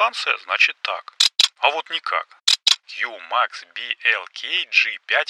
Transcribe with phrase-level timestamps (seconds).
[0.00, 1.12] электростанция, значит так.
[1.58, 2.26] А вот никак.
[2.86, 5.28] Q-Max BLK G5+.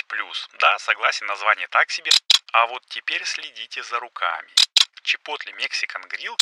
[0.61, 2.11] Да, согласен, название так себе.
[2.53, 4.49] А вот теперь следите за руками.
[5.03, 6.37] Chipotle Mexican Grill,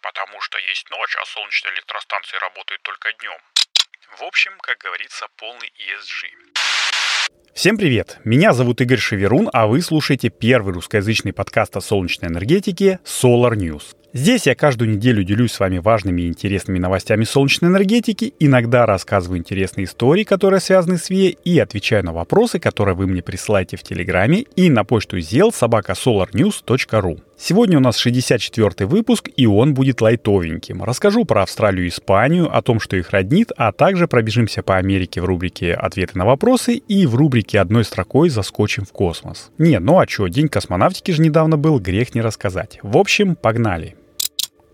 [0.00, 3.38] потому что есть ночь, а солнечные электростанции работают только днем.
[4.18, 6.30] В общем, как говорится, полный ESG.
[7.54, 8.18] Всем привет!
[8.24, 14.01] Меня зовут Игорь Шеверун, а вы слушаете первый русскоязычный подкаст о солнечной энергетике Solar News.
[14.14, 19.38] Здесь я каждую неделю делюсь с вами важными и интересными новостями солнечной энергетики, иногда рассказываю
[19.38, 23.82] интересные истории, которые связаны с ВИЭ, и отвечаю на вопросы, которые вы мне присылаете в
[23.82, 27.22] Телеграме и на почту zел собака solarnews.ru.
[27.38, 30.82] Сегодня у нас 64 выпуск, и он будет лайтовеньким.
[30.84, 35.22] Расскажу про Австралию и Испанию, о том, что их роднит, а также пробежимся по Америке
[35.22, 39.50] в рубрике «Ответы на вопросы» и в рубрике «Одной строкой заскочим в космос».
[39.56, 42.78] Не, ну а чё, День космонавтики же недавно был, грех не рассказать.
[42.82, 43.96] В общем, погнали.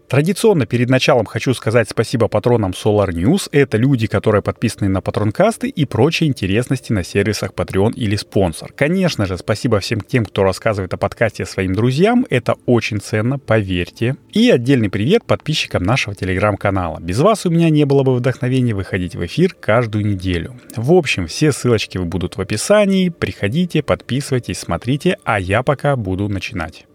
[0.08, 3.50] Традиционно перед началом хочу сказать спасибо патронам Solar News.
[3.52, 8.72] Это люди, которые подписаны на патронкасты и прочие интересности на сервисах Patreon или спонсор.
[8.72, 12.24] Конечно же, спасибо всем тем, кто рассказывает о подкасте своим друзьям.
[12.30, 14.16] Это очень ценно, поверьте.
[14.32, 17.00] И отдельный привет подписчикам нашего телеграм-канала.
[17.00, 20.58] Без вас у меня не было бы вдохновения выходить в эфир каждую неделю.
[20.74, 23.10] В общем, все ссылочки будут в описании.
[23.10, 26.87] Приходите, подписывайтесь, смотрите, а я пока буду начинать.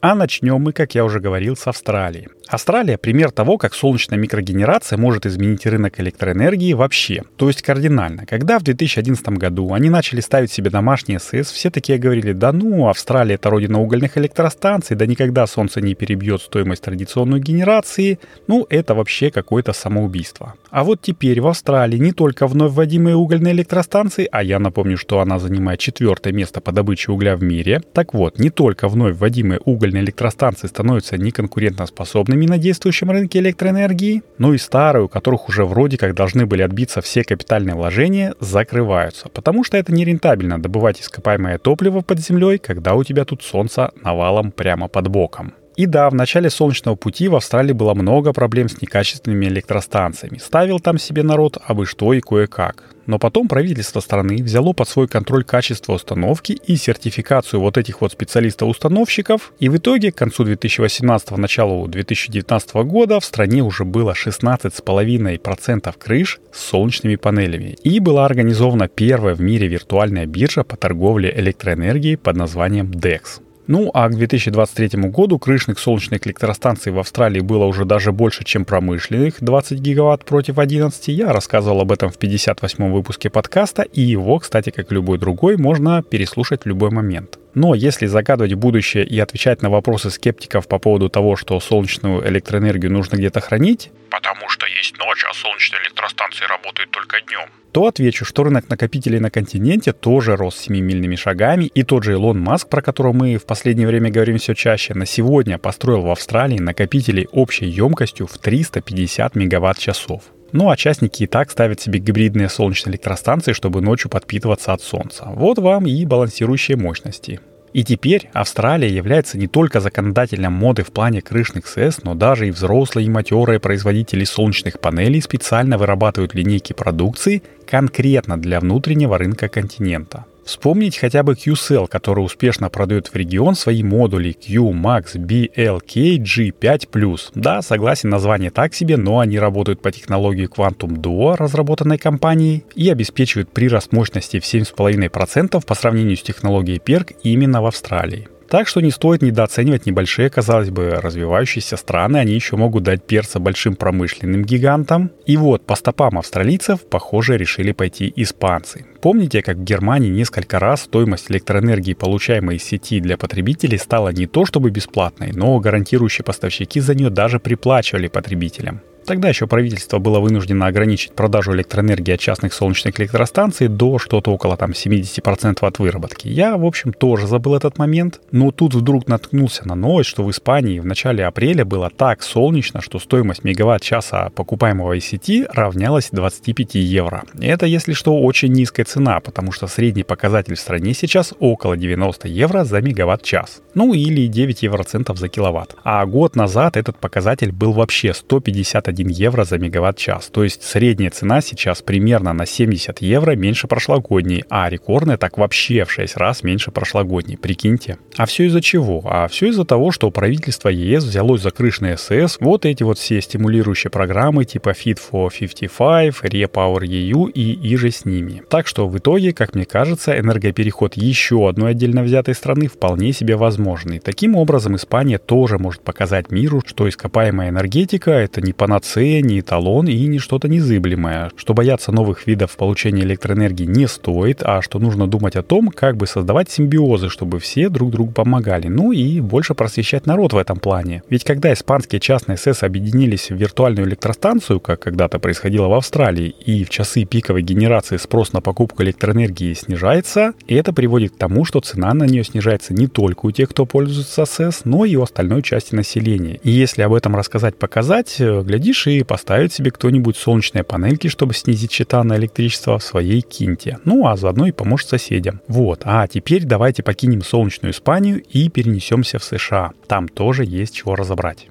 [0.00, 2.28] А начнем мы, как я уже говорил, с Австралии.
[2.48, 8.24] Австралия– пример того, как солнечная микрогенерация может изменить рынок электроэнергии вообще, то есть кардинально.
[8.24, 12.88] Когда в 2011 году они начали ставить себе домашние СС, все такие говорили, да ну,
[12.88, 18.94] Австралия– это родина угольных электростанций, да никогда солнце не перебьет стоимость традиционной генерации, ну, это
[18.94, 20.54] вообще какое-то самоубийство.
[20.70, 25.18] А вот теперь в Австралии не только вновь вводимые угольные электростанции, а я напомню, что
[25.18, 29.58] она занимает четвертое место по добыче угля в мире, так вот, не только вновь вводимые
[29.64, 35.64] угольные электростанции становятся неконкурентоспособными, доступными на действующем рынке электроэнергии, но и старые, у которых уже
[35.64, 41.58] вроде как должны были отбиться все капитальные вложения, закрываются, потому что это нерентабельно добывать ископаемое
[41.58, 45.54] топливо под землей, когда у тебя тут солнце навалом прямо под боком.
[45.76, 50.38] И да, в начале Солнечного пути в Австралии было много проблем с некачественными электростанциями.
[50.38, 52.84] Ставил там себе народ абы что и кое-как.
[53.04, 58.12] Но потом правительство страны взяло под свой контроль качество установки и сертификацию вот этих вот
[58.12, 59.52] специалистов-установщиков.
[59.60, 66.40] И в итоге к концу 2018 началу 2019 года в стране уже было 16,5% крыш
[66.52, 67.76] с солнечными панелями.
[67.84, 73.45] И была организована первая в мире виртуальная биржа по торговле электроэнергией под названием DEX.
[73.66, 78.64] Ну, а к 2023 году крышных солнечных электростанций в Австралии было уже даже больше, чем
[78.64, 81.08] промышленных, 20 гигаватт против 11.
[81.08, 86.02] Я рассказывал об этом в 58 выпуске подкаста, и его, кстати, как любой другой, можно
[86.02, 87.38] переслушать в любой момент.
[87.56, 92.92] Но если загадывать будущее и отвечать на вопросы скептиков по поводу того, что солнечную электроэнергию
[92.92, 98.26] нужно где-то хранить, потому что есть ночь, а солнечные электростанции работают только днем, то отвечу,
[98.26, 102.82] что рынок накопителей на континенте тоже рос семимильными шагами, и тот же Илон Маск, про
[102.82, 107.64] которого мы в последнее время говорим все чаще, на сегодня построил в Австралии накопители общей
[107.64, 110.24] емкостью в 350 мегаватт-часов.
[110.52, 115.28] Ну а частники и так ставят себе гибридные солнечные электростанции, чтобы ночью подпитываться от солнца.
[115.34, 117.40] Вот вам и балансирующие мощности.
[117.72, 122.50] И теперь Австралия является не только законодателем моды в плане крышных СС, но даже и
[122.50, 130.24] взрослые и матерые производители солнечных панелей специально вырабатывают линейки продукции конкретно для внутреннего рынка континента.
[130.46, 137.30] Вспомнить хотя бы QCell, который успешно продает в регион свои модули Q, Max, BLK, G5+.
[137.34, 142.88] Да, согласен, название так себе, но они работают по технологии Quantum Duo, разработанной компанией, и
[142.88, 148.28] обеспечивают прирост мощности в 7,5% по сравнению с технологией PERC именно в Австралии.
[148.48, 153.40] Так что не стоит недооценивать небольшие, казалось бы, развивающиеся страны, они еще могут дать перца
[153.40, 155.10] большим промышленным гигантам.
[155.26, 158.86] И вот, по стопам австралийцев, похоже, решили пойти испанцы.
[159.00, 164.26] Помните, как в Германии несколько раз стоимость электроэнергии, получаемой из сети для потребителей, стала не
[164.26, 168.80] то чтобы бесплатной, но гарантирующие поставщики за нее даже приплачивали потребителям.
[169.06, 174.56] Тогда еще правительство было вынуждено ограничить продажу электроэнергии от частных солнечных электростанций до что-то около
[174.56, 176.26] там 70% от выработки.
[176.26, 180.30] Я, в общем, тоже забыл этот момент, но тут вдруг наткнулся на новость, что в
[180.32, 186.74] Испании в начале апреля было так солнечно, что стоимость мегаватт-часа покупаемого из сети равнялась 25
[186.74, 187.22] евро.
[187.40, 192.26] Это, если что, очень низкая цена, потому что средний показатель в стране сейчас около 90
[192.26, 193.62] евро за мегаватт-час.
[193.74, 195.76] Ну или 9 евроцентов за киловатт.
[195.84, 200.28] А год назад этот показатель был вообще 151 1 евро за мегаватт-час.
[200.32, 205.84] То есть средняя цена сейчас примерно на 70 евро меньше прошлогодней, а рекордная так вообще
[205.84, 207.36] в 6 раз меньше прошлогодней.
[207.36, 207.98] Прикиньте.
[208.16, 209.02] А все из-за чего?
[209.04, 212.98] А все из-за того, что правительство ЕС взялось за крыш на СС, вот эти вот
[212.98, 218.42] все стимулирующие программы типа Fit for 55, Repower EU и иже с ними.
[218.48, 223.36] Так что в итоге, как мне кажется, энергопереход еще одной отдельно взятой страны вполне себе
[223.36, 223.98] возможный.
[223.98, 229.88] Таким образом, Испания тоже может показать миру, что ископаемая энергетика— это не панацея, не эталон
[229.88, 235.06] и не что-то незыблемое, что бояться новых видов получения электроэнергии не стоит, а что нужно
[235.06, 239.54] думать о том, как бы создавать симбиозы, чтобы все друг другу помогали, ну и больше
[239.54, 241.02] просвещать народ в этом плане.
[241.08, 246.64] Ведь когда испанские частные СЭС объединились в виртуальную электростанцию, как когда-то происходило в Австралии, и
[246.64, 251.92] в часы пиковой генерации спрос на покупку электроэнергии снижается, это приводит к тому, что цена
[251.94, 255.74] на нее снижается не только у тех, кто пользуется СЭС, но и у остальной части
[255.74, 256.38] населения.
[256.42, 258.40] И если об этом рассказать, показать, э,
[258.76, 263.78] глядишь и поставит себе кто-нибудь солнечные панельки, чтобы снизить счета на электричество в своей кинте.
[263.84, 265.40] Ну, а заодно и поможет соседям.
[265.48, 265.82] Вот.
[265.84, 269.72] А теперь давайте покинем солнечную Испанию и перенесемся в США.
[269.88, 271.48] Там тоже есть чего разобрать.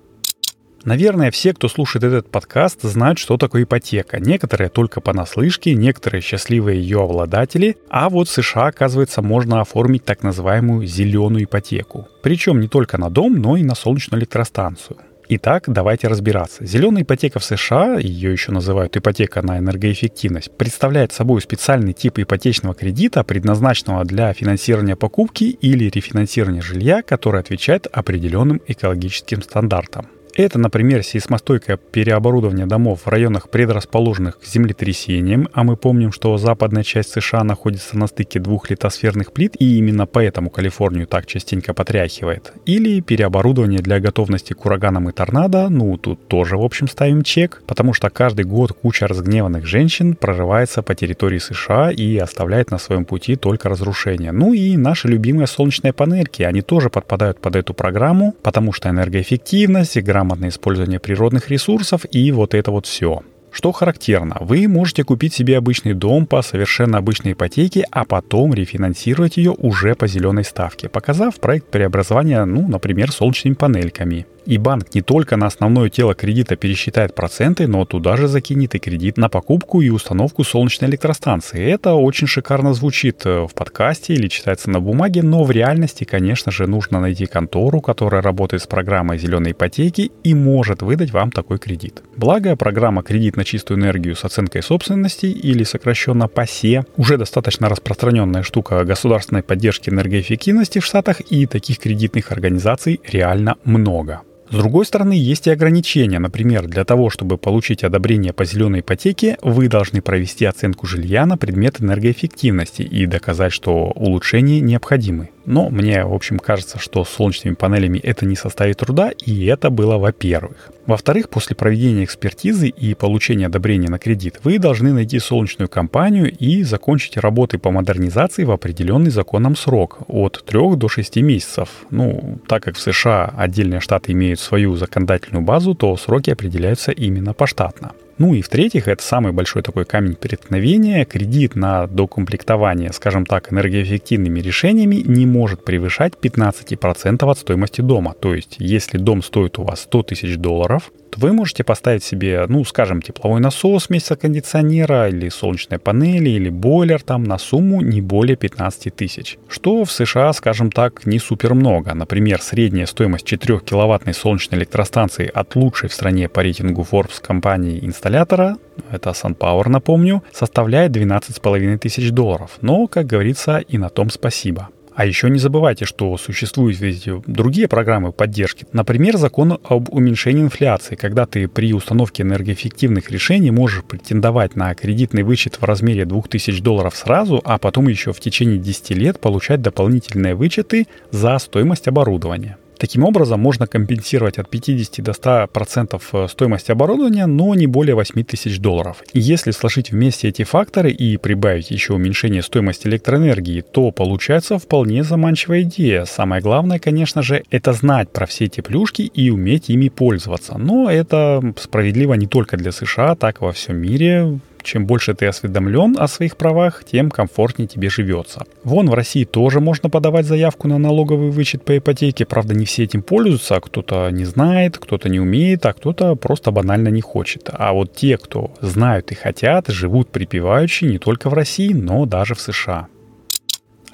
[0.84, 4.20] Наверное, все, кто слушает этот подкаст, знают, что такое ипотека.
[4.20, 7.76] Некоторые только понаслышке, некоторые счастливые ее обладатели.
[7.90, 12.08] А вот в США, оказывается, можно оформить так называемую зеленую ипотеку.
[12.22, 14.98] Причем не только на дом, но и на солнечную электростанцию.
[15.28, 16.66] Итак, давайте разбираться.
[16.66, 22.76] Зеленая ипотека в США, ее еще называют ипотека на энергоэффективность, представляет собой специальный тип ипотечного
[22.76, 30.08] кредита, предназначенного для финансирования покупки или рефинансирования жилья, который отвечает определенным экологическим стандартам.
[30.36, 36.84] Это, например, сейсмостойкое переоборудование домов в районах, предрасположенных к землетрясениям, а мы помним, что западная
[36.84, 42.52] часть США находится на стыке двух литосферных плит, и именно поэтому Калифорнию так частенько потряхивает.
[42.66, 47.64] Или переоборудование для готовности к ураганам и торнадо, ну, тут тоже, в общем, ставим чек,
[47.66, 53.06] потому что каждый год куча разгневанных женщин прорывается по территории США и оставляет на своем
[53.06, 54.34] пути только разрушения.
[54.34, 59.98] Ну и наши любимые солнечные панельки, они тоже подпадают под эту программу, потому что энергоэффективность,
[60.02, 63.22] грамотность грамотное использование природных ресурсов и вот это вот все.
[63.52, 69.38] Что характерно, вы можете купить себе обычный дом по совершенно обычной ипотеке, а потом рефинансировать
[69.38, 74.26] ее уже по зеленой ставке, показав проект преобразования, ну, например, солнечными панельками.
[74.46, 78.80] И банк не только на основное тело кредита пересчитает проценты, но туда же закинет и
[78.80, 81.66] кредит на покупку и установку солнечной электростанции.
[81.66, 86.52] Это очень шикарно звучит э, в подкасте или читается на бумаге, но в реальности, конечно
[86.52, 91.58] же, нужно найти контору, которая работает с программой зеленой ипотеки и может выдать вам такой
[91.58, 92.04] кредит.
[92.16, 98.44] Благо, программа «Кредит на чистую энергию с оценкой собственности» или сокращенно ПАСЕ уже достаточно распространенная
[98.44, 104.22] штука государственной поддержки энергоэффективности в Штатах, и таких кредитных организаций реально много.
[104.50, 106.20] С другой стороны, есть и ограничения.
[106.20, 111.38] Например, для того, чтобы получить одобрение по зеленой ипотеке, вы должны провести оценку жилья на
[111.38, 115.30] предмет энергоэффективности и доказать, что улучшения необходимы.
[115.46, 119.70] Но мне, в общем, кажется, что с солнечными панелями это не составит труда, и это
[119.70, 120.72] было во-первых.
[120.88, 126.62] Во-вторых, после проведения экспертизы и получения одобрения на кредит, вы должны найти солнечную компанию и
[126.64, 131.70] закончить работы по модернизации в определенный законом срок от 3 до 6 месяцев.
[131.90, 137.34] Ну, так как в США отдельные штаты имеют свою законодательную базу, то сроки определяются именно
[137.34, 137.94] поштатно.
[138.18, 141.04] Ну и в-третьих, это самый большой такой камень преткновения.
[141.04, 148.14] Кредит на докомплектование, скажем так, энергоэффективными решениями не может превышать 15% от стоимости дома.
[148.14, 152.46] То есть, если дом стоит у вас 100 тысяч долларов, то вы можете поставить себе,
[152.48, 158.02] ну, скажем, тепловой насос вместо кондиционера, или солнечные панели, или бойлер там на сумму не
[158.02, 159.38] более 15 тысяч.
[159.50, 161.94] Что в США, скажем так, не супер много.
[161.94, 167.80] Например, средняя стоимость 4 киловаттной солнечной электростанции от лучшей в стране по рейтингу Forbes компании
[168.06, 168.58] инсталлятора,
[168.92, 172.60] это SunPower, напомню, составляет 12,5 тысяч долларов.
[172.62, 174.70] Но, как говорится, и на том спасибо.
[174.94, 178.66] А еще не забывайте, что существуют ведь другие программы поддержки.
[178.74, 185.24] Например, закон об уменьшении инфляции, когда ты при установке энергоэффективных решений можешь претендовать на кредитный
[185.24, 190.36] вычет в размере 2000 долларов сразу, а потом еще в течение 10 лет получать дополнительные
[190.36, 192.58] вычеты за стоимость оборудования.
[192.78, 198.24] Таким образом, можно компенсировать от 50 до 100% э, стоимости оборудования, но не более 8
[198.24, 199.04] тысяч долларов.
[199.14, 205.04] И если сложить вместе эти факторы и прибавить еще уменьшение стоимости электроэнергии, то получается вполне
[205.04, 206.06] заманчивая идея.
[206.06, 210.58] Самое главное, конечно же, это знать про все эти плюшки и уметь ими пользоваться.
[210.58, 215.28] Но это справедливо не только для США, так и во всем мире Чем больше ты
[215.28, 218.46] осведомлен о своих правах, тем комфортнее тебе живется.
[218.64, 222.26] Вон в России тоже можно подавать заявку на налоговый вычет по ипотеке.
[222.26, 223.60] Правда, не все этим пользуются.
[223.60, 227.48] Кто-то не знает, кто-то не умеет, а кто-то просто банально не хочет.
[227.54, 232.34] А вот те, кто знают и хотят, живут припеваючи не только в России, но даже
[232.34, 232.88] в США.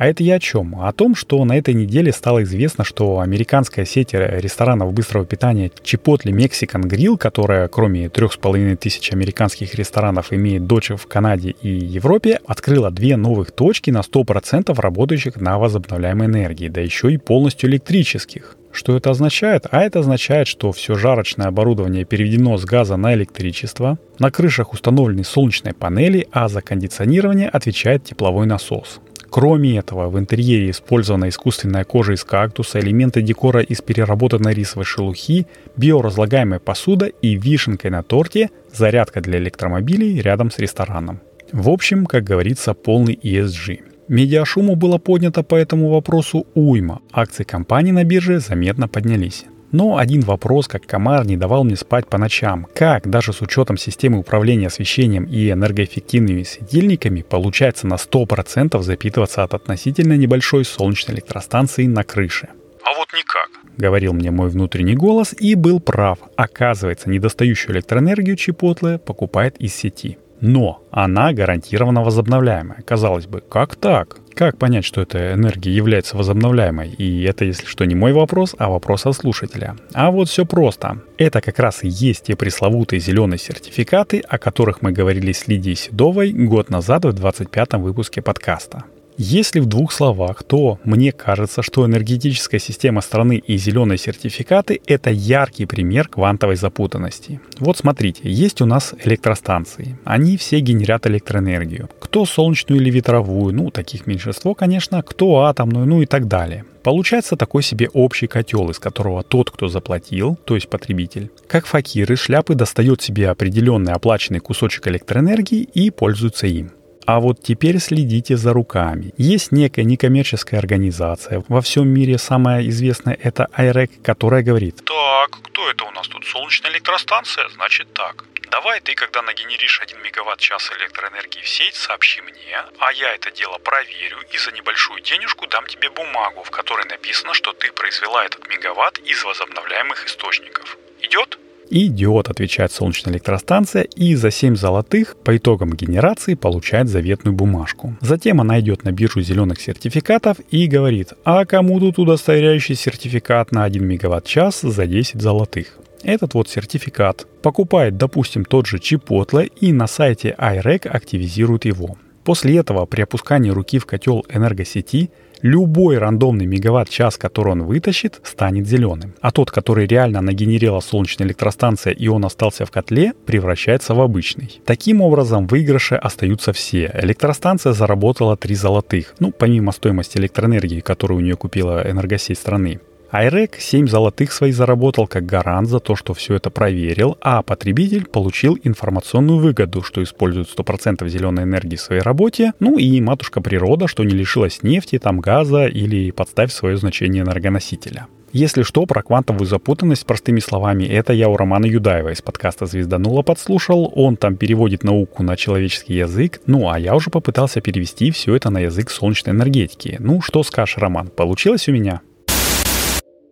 [0.01, 0.81] А это я о чем?
[0.81, 6.31] О том, что на этой неделе стало известно, что американская сеть ресторанов быстрого питания Chipotle
[6.31, 11.69] Mexican Grill, которая кроме трех с половиной тысяч американских ресторанов имеет дочь в Канаде и
[11.69, 17.69] Европе, открыла две новых точки на 100% работающих на возобновляемой энергии, да еще и полностью
[17.69, 18.57] электрических.
[18.71, 19.67] Что это означает?
[19.69, 25.23] А это означает, что все жарочное оборудование переведено с газа на электричество, на крышах установлены
[25.23, 28.99] солнечные панели, а за кондиционирование отвечает тепловой насос.
[29.31, 35.47] Кроме этого, в интерьере использована искусственная кожа из кактуса, элементы декора из переработанной рисовой шелухи,
[35.77, 41.21] биоразлагаемая посуда и вишенкой на торте зарядка для электромобилей рядом с рестораном.
[41.53, 43.79] В общем, как говорится, полный ESG.
[44.09, 46.99] Медиашуму было поднято по этому вопросу уйма.
[47.13, 49.45] Акции компании на бирже заметно поднялись.
[49.71, 52.67] Но один вопрос, как комар, не давал мне спать по ночам.
[52.73, 59.53] Как, даже с учетом системы управления освещением и энергоэффективными светильниками, получается на 100% запитываться от
[59.53, 62.49] относительно небольшой солнечной электростанции на крыше?
[62.83, 63.49] А вот никак.
[63.77, 66.19] Говорил мне мой внутренний голос и был прав.
[66.35, 70.17] Оказывается, недостающую электроэнергию Чипотле покупает из сети.
[70.41, 72.81] Но она гарантированно возобновляемая.
[72.81, 74.17] Казалось бы, как так?
[74.33, 76.89] Как понять, что эта энергия является возобновляемой?
[76.89, 79.75] И это, если что, не мой вопрос, а вопрос от слушателя.
[79.93, 81.01] А вот все просто.
[81.17, 85.75] Это как раз и есть те пресловутые зеленые сертификаты, о которых мы говорили с Лидией
[85.75, 88.85] Седовой год назад в 25-м выпуске подкаста.
[89.23, 95.11] Если в двух словах, то мне кажется, что энергетическая система страны и зеленые сертификаты– это
[95.11, 97.39] яркий пример квантовой запутанности.
[97.59, 99.95] Вот смотрите, есть у нас электростанции.
[100.05, 101.87] Они все генерят электроэнергию.
[101.99, 106.65] Кто солнечную или ветровую, ну, таких меньшинство, конечно, кто атомную, ну и так далее.
[106.81, 112.15] Получается такой себе общий котел, из которого тот, кто заплатил, то есть потребитель, как факиры
[112.15, 116.71] шляпы достает себе определенный оплаченный кусочек электроэнергии и пользуется им.
[117.05, 119.13] А вот теперь следите за руками.
[119.17, 121.43] Есть некая некоммерческая организация.
[121.47, 124.83] Во всем мире самая известная это IREC, которая говорит.
[124.85, 126.25] Так, кто это у нас тут?
[126.25, 127.49] Солнечная электростанция?
[127.49, 128.25] Значит так.
[128.51, 133.57] Давай ты, когда нагенеришь 1 мегаватт-час электроэнергии в сеть, сообщи мне, а я это дело
[133.59, 138.49] проверю и за небольшую денежку дам тебе бумагу, в которой написано, что ты произвела этот
[138.49, 140.77] мегаватт из возобновляемых источников.
[141.01, 141.39] Идет?
[141.73, 147.95] Идет, отвечает солнечная электростанция, и за 7 золотых по итогам генерации получает заветную бумажку.
[148.01, 153.63] Затем она идет на биржу зеленых сертификатов и говорит, а кому тут удостоверяющий сертификат на
[153.63, 155.77] 1 мегаватт-час за 10 золотых?
[156.03, 161.95] Этот вот сертификат покупает, допустим, тот же Chipotle и на сайте iRec активизирует его.
[162.25, 165.09] После этого при опускании руки в котел энергосети
[165.41, 169.13] любой рандомный мегаватт-час, который он вытащит, станет зеленым.
[169.21, 174.61] А тот, который реально нагенерила солнечная электростанция и он остался в котле, превращается в обычный.
[174.65, 176.91] Таким образом, в выигрыше остаются все.
[177.01, 182.79] Электростанция заработала 3 золотых, ну, помимо стоимости электроэнергии, которую у нее купила энергосеть страны.
[183.11, 188.05] Айрек 7 золотых своих заработал как гарант за то, что все это проверил, а потребитель
[188.05, 193.89] получил информационную выгоду, что использует 100% зеленой энергии в своей работе, ну и матушка природа,
[193.89, 198.07] что не лишилась нефти, там газа или подставь свое значение энергоносителя.
[198.31, 203.23] Если что, про квантовую запутанность простыми словами, это я у Романа Юдаева из подкаста «Звезданула»
[203.23, 203.91] подслушал.
[203.93, 206.39] Он там переводит науку на человеческий язык.
[206.45, 209.97] Ну, а я уже попытался перевести все это на язык солнечной энергетики.
[209.99, 211.99] Ну, что скажешь, Роман, получилось у меня?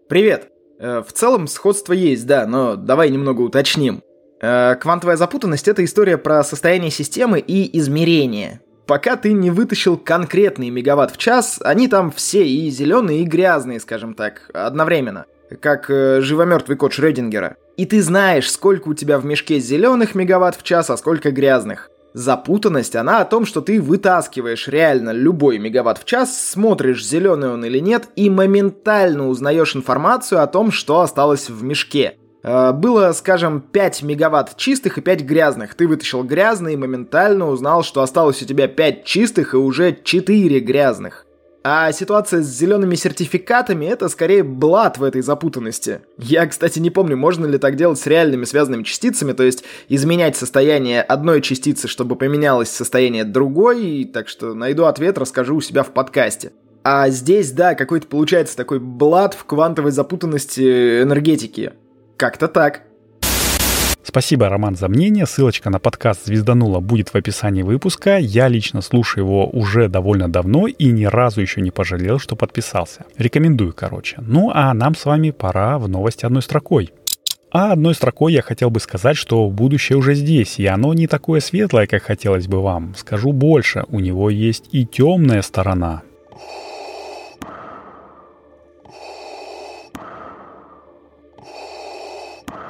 [0.10, 0.48] Привет.
[0.80, 4.02] Э, в целом сходство есть, да, но давай немного уточним.
[4.42, 8.60] Э, квантовая запутанность— это история про состояние системы и измерения.
[8.88, 13.80] Пока ты не вытащил конкретный мегаватт в час, они там все и зеленые, и грязные,
[13.80, 15.26] скажем так, одновременно.
[15.62, 17.58] Как э, живомертвый код Шрёдингера.
[17.78, 21.92] И ты знаешь, сколько у тебя в мешке зеленых мегаватт в час, а сколько грязных.
[22.14, 27.64] Запутанность, она о том, что ты вытаскиваешь реально любой мегаватт в час, смотришь, зеленый он
[27.64, 32.16] или нет, и моментально узнаешь информацию о том, что осталось в мешке.
[32.42, 35.76] Э, было, скажем, 5 мегаватт чистых и 5 грязных.
[35.76, 40.60] Ты вытащил грязный и моментально узнал, что осталось у тебя 5 чистых и уже 4
[40.60, 41.26] грязных.
[41.62, 46.02] А ситуация с зелеными сертификатами это скорее блат в этой запутанности.
[46.18, 50.38] Я, кстати, не помню, можно ли так делать с реальными связанными частицами, то есть изменять
[50.38, 55.92] состояние одной частицы, чтобы поменялось состояние другой, так что найду ответ, расскажу у себя в
[55.92, 56.54] подкасте.
[56.84, 61.74] А здесь, да, какой-то получается такой блат в квантовой запутанности энергетики.
[62.16, 62.84] Как-то так.
[64.10, 65.28] Спасибо, Роман, за мнение.
[65.28, 68.18] Ссылочка на подкаст «Звезданула» будет в описании выпуска.
[68.18, 73.06] Я лично слушаю его уже довольно давно и ни разу еще не пожалел, что подписался.
[73.20, 74.18] Рекомендую, короче.
[74.20, 76.90] Ну а нам с вами пора в новости одной строкой.
[77.52, 81.40] А одной строкой я хотел бы сказать, что будущее уже здесь, и оно не такое
[81.40, 82.96] светлое, как хотелось бы вам.
[82.98, 86.02] Скажу больше, у него есть и темная сторона.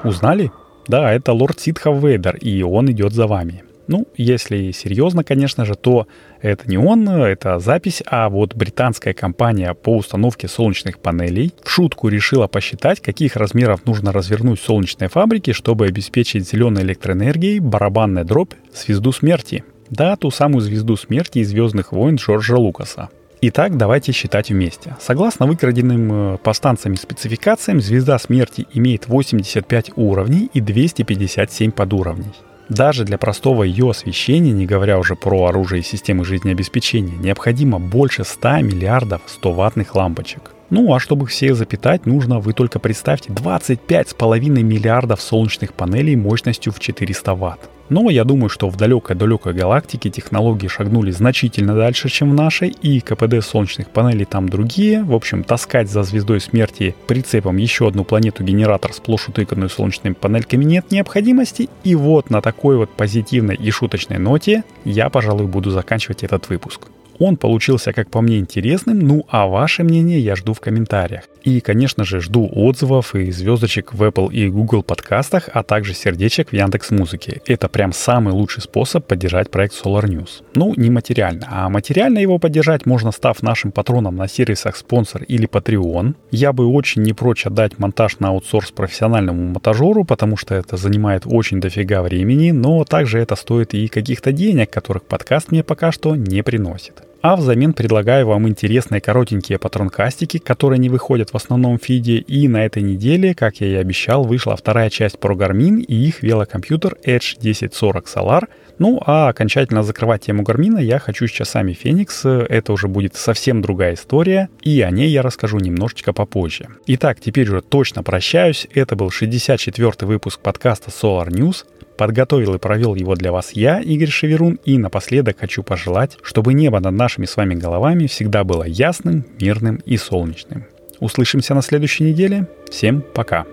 [0.03, 0.51] Узнали?
[0.89, 3.63] Да, это лорд Ситхов Вейдер, и он идет за вами.
[3.85, 6.07] Ну, если серьезно, конечно же, то
[6.41, 12.07] это не он, это запись, а вот британская компания по установке солнечных панелей в шутку
[12.07, 19.11] решила посчитать, каких размеров нужно развернуть солнечные фабрики, чтобы обеспечить зеленой электроэнергией барабанная дробь звезду
[19.11, 19.63] смерти.
[19.91, 23.09] Да, ту самую звезду смерти из «Звездных войн» Джорджа Лукаса.
[23.41, 24.97] Итак, давайте считать вместе.
[24.99, 32.33] Согласно выкраденным э, по станциям спецификациям, звезда смерти имеет 85 уровней и 257 подуровней.
[32.67, 38.25] Даже для простого ее освещения, не говоря уже про оружие и системы жизнеобеспечения, необходимо больше
[38.25, 40.51] 100 миллиардов 100-ваттных лампочек.
[40.69, 46.79] Ну а чтобы всех запитать, нужно, вы только представьте, 25,5 миллиардов солнечных панелей мощностью в
[46.79, 47.69] 400 ватт.
[47.89, 52.99] Но я думаю, что в далекой-далекой галактике технологии шагнули значительно дальше, чем в нашей, и
[52.99, 55.03] КПД солнечных панелей там другие.
[55.03, 60.91] В общем, таскать за звездой смерти прицепом еще одну планету-генератор сплошь утыканную солнечными панельками нет
[60.91, 61.67] необходимости.
[61.83, 66.81] И вот на такой вот позитивной и шуточной ноте я, пожалуй, буду заканчивать этот выпуск.
[67.19, 71.23] Он получился, как по мне, интересным, ну а ваше мнение я жду в комментариях.
[71.43, 76.49] И, конечно же, жду отзывов и звездочек в Apple и Google подкастах, а также сердечек
[76.49, 77.41] в Яндекс Музыке.
[77.45, 80.43] Это прям самый лучший способ поддержать проект Solar News.
[80.55, 85.47] Ну, не материально, а материально его поддержать можно, став нашим патроном на сервисах спонсор или
[85.47, 86.15] Patreon.
[86.31, 91.23] Я бы очень не прочь отдать монтаж на аутсорс профессиональному монтажеру, потому что это занимает
[91.25, 96.15] очень дофига времени, но также это стоит и каких-то денег, которых подкаст мне пока что
[96.15, 97.08] не приносит.
[97.21, 102.19] А взамен предлагаю вам интересные коротенькие патронкастики, которые не выходят в основном фиде.
[102.19, 106.23] И на этой неделе, как я и обещал, вышла вторая часть про Garmin и их
[106.23, 108.47] велокомпьютер Edge 1040 Solar.
[108.79, 112.25] Ну а окончательно закрывать тему Гармина я хочу с часами Феникс.
[112.25, 116.67] Это уже будет совсем другая история, и о ней я расскажу немножечко попозже.
[116.87, 118.67] Итак, теперь уже точно прощаюсь.
[118.73, 121.65] Это был 64 выпуск подкаста Solar News.
[121.97, 126.79] Подготовил и провел его для вас я, Игорь Шеверун, и напоследок хочу пожелать, чтобы небо
[126.79, 130.65] над нашими с вами головами всегда было ясным, мирным и солнечным.
[131.01, 132.47] Услышимся на следующей неделе.
[132.69, 133.45] Всем пока.